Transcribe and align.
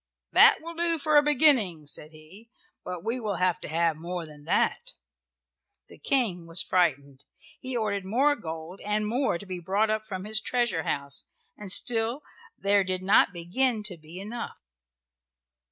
"That 0.31 0.61
will 0.63 0.73
do 0.73 0.97
for 0.97 1.15
a 1.15 1.21
beginning," 1.21 1.85
said 1.85 2.09
he, 2.09 2.49
"but 2.83 3.03
we 3.03 3.19
will 3.19 3.35
have 3.35 3.59
to 3.61 3.67
have 3.67 3.95
more 3.97 4.25
than 4.25 4.45
that." 4.45 4.95
The 5.89 5.99
King 5.99 6.47
was 6.47 6.63
frightened. 6.63 7.23
He 7.59 7.77
ordered 7.77 8.03
more 8.03 8.35
gold 8.35 8.81
and 8.83 9.05
more 9.05 9.37
to 9.37 9.45
be 9.45 9.59
brought 9.59 9.91
up 9.91 10.07
from 10.07 10.23
his 10.25 10.41
treasure 10.41 10.81
house, 10.85 11.25
and 11.55 11.71
still 11.71 12.23
there 12.57 12.83
did 12.83 13.03
not 13.03 13.31
begin 13.31 13.83
to 13.83 13.97
be 13.97 14.19
enough. 14.19 14.59